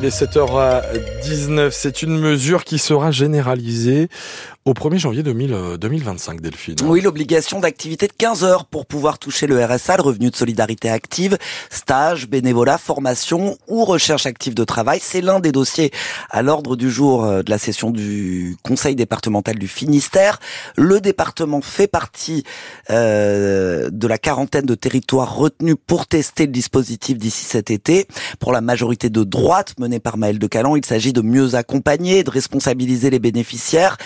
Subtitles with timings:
[0.00, 4.08] Il est 7h19, c'est une mesure qui sera généralisée
[4.68, 6.76] au 1er janvier 2000, 2025, Delphine.
[6.84, 10.90] Oui, l'obligation d'activité de 15 heures pour pouvoir toucher le RSA, le revenu de solidarité
[10.90, 11.38] active,
[11.70, 14.98] stage, bénévolat, formation ou recherche active de travail.
[15.02, 15.90] C'est l'un des dossiers
[16.28, 20.38] à l'ordre du jour euh, de la session du Conseil départemental du Finistère.
[20.76, 22.44] Le département fait partie
[22.90, 28.06] euh, de la quarantaine de territoires retenus pour tester le dispositif d'ici cet été.
[28.38, 32.22] Pour la majorité de droite menée par Maël de Calan, il s'agit de mieux accompagner,
[32.22, 33.96] de responsabiliser les bénéficiaires.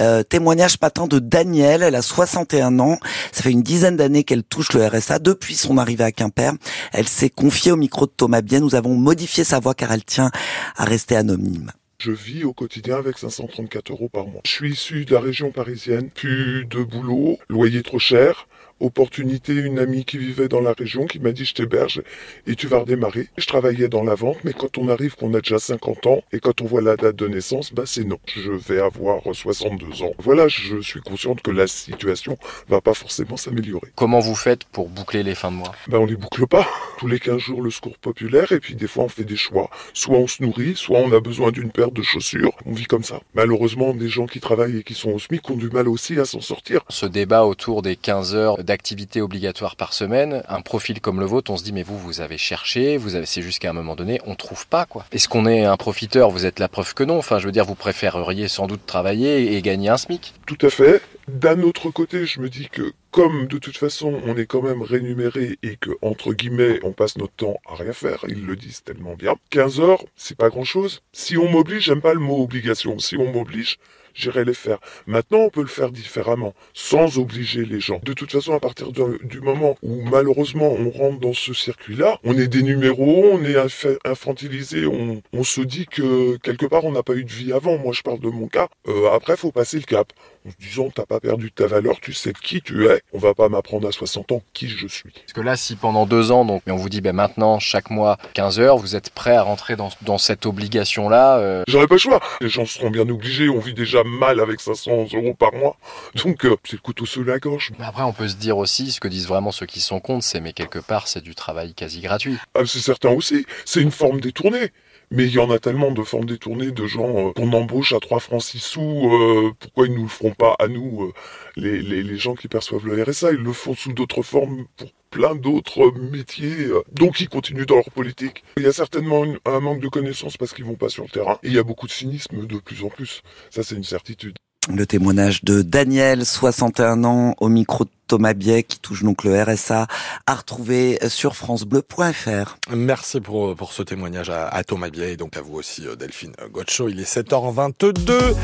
[0.00, 2.98] Euh, témoignage matin de Danielle, elle a 61 ans,
[3.32, 6.52] ça fait une dizaine d'années qu'elle touche le RSA depuis son arrivée à Quimper.
[6.92, 10.04] Elle s'est confiée au micro de Thomas Bien, nous avons modifié sa voix car elle
[10.04, 10.30] tient
[10.76, 11.72] à rester anonyme.
[12.00, 14.40] Je vis au quotidien avec 534 euros par mois.
[14.46, 18.48] Je suis issu de la région parisienne, plus de boulot, loyer trop cher,
[18.80, 22.02] opportunité, une amie qui vivait dans la région qui m'a dit je t'héberge
[22.46, 23.28] et tu vas redémarrer.
[23.36, 26.40] Je travaillais dans la vente, mais quand on arrive qu'on a déjà 50 ans et
[26.40, 28.18] quand on voit la date de naissance, bah c'est non.
[28.34, 30.12] Je vais avoir 62 ans.
[30.18, 32.36] Voilà, je suis consciente que la situation
[32.68, 33.88] va pas forcément s'améliorer.
[33.94, 35.72] Comment vous faites pour boucler les fins de mois?
[35.88, 36.66] Bah on les boucle pas.
[36.98, 39.70] Tous les 15 jours le secours populaire et puis des fois on fait des choix.
[39.94, 42.52] Soit on se nourrit, soit on a besoin d'une paire de chaussures.
[42.66, 43.20] On vit comme ça.
[43.34, 46.24] Malheureusement, des gens qui travaillent et qui sont au SMIC ont du mal aussi à
[46.24, 46.82] s'en sortir.
[46.88, 51.50] Ce débat autour des 15 heures d'activité obligatoire par semaine, un profil comme le vôtre,
[51.50, 53.96] on se dit mais vous vous avez cherché, vous avez c'est juste qu'à un moment
[53.96, 55.04] donné on trouve pas quoi.
[55.10, 56.30] Est-ce qu'on est un profiteur?
[56.30, 57.18] Vous êtes la preuve que non.
[57.18, 60.34] Enfin je veux dire vous préféreriez sans doute travailler et gagner un SMIC.
[60.46, 61.02] Tout à fait.
[61.26, 64.82] D'un autre côté, je me dis que comme de toute façon on est quand même
[64.82, 68.84] rémunéré et que entre guillemets on passe notre temps à rien faire, ils le disent
[68.84, 69.34] tellement bien.
[69.50, 71.02] 15 heures, c'est pas grand chose.
[71.12, 73.00] Si on m'oblige, j'aime pas le mot obligation.
[73.00, 73.78] Si on m'oblige,
[74.14, 74.78] j'irai les faire.
[75.06, 78.00] Maintenant, on peut le faire différemment, sans obliger les gens.
[78.02, 82.18] De toute façon, à partir de, du moment où malheureusement on rentre dans ce circuit-là,
[82.24, 83.56] on est des numéros, on est
[84.04, 87.78] infantilisé, on, on, se dit que quelque part on n'a pas eu de vie avant.
[87.78, 88.68] Moi, je parle de mon cas.
[88.88, 90.12] Euh, après, faut passer le cap.
[90.46, 93.02] En se disant, t'as pas perdu ta valeur, tu sais qui tu es.
[93.12, 95.10] On va pas m'apprendre à 60 ans qui je suis.
[95.10, 98.16] Parce que là, si pendant deux ans, donc, on vous dit, ben maintenant, chaque mois,
[98.32, 101.62] 15 heures, vous êtes prêt à rentrer dans, dans cette obligation-là euh...
[101.68, 102.20] J'aurais pas le choix.
[102.40, 103.48] Les gens seront bien obligés.
[103.48, 105.76] On vit déjà mal avec 500 euros par mois.
[106.24, 107.72] Donc, euh, c'est le couteau sous la gorge.
[107.78, 110.24] Mais après, on peut se dire aussi, ce que disent vraiment ceux qui sont contre,
[110.24, 112.36] c'est, mais quelque part, c'est du travail quasi gratuit.
[112.54, 113.46] Ah, c'est certain aussi.
[113.64, 114.70] C'est une forme détournée.
[115.12, 117.98] Mais il y en a tellement de formes détournées de gens euh, qu'on embauche à
[117.98, 119.10] 3 francs 6 sous.
[119.12, 121.12] Euh, pourquoi ils nous le feront pas à nous, euh,
[121.56, 124.88] les, les, les, gens qui perçoivent le RSA Ils le font sous d'autres formes pour
[125.10, 126.68] plein d'autres métiers.
[126.92, 128.44] donc ils continuent dans leur politique.
[128.56, 131.10] Il y a certainement une, un manque de connaissances parce qu'ils vont pas sur le
[131.10, 131.38] terrain.
[131.42, 133.22] Et il y a beaucoup de cynisme de plus en plus.
[133.50, 134.34] Ça, c'est une certitude.
[134.68, 139.42] Le témoignage de Daniel, 61 ans, au micro de Thomas Biet, qui touche donc le
[139.42, 139.86] RSA,
[140.26, 142.58] à retrouver sur francebleu.fr.
[142.70, 146.32] Merci pour, pour ce témoignage à, à Thomas Biet et donc à vous aussi Delphine
[146.52, 146.88] Gotcho.
[146.88, 148.34] Il est 7h22.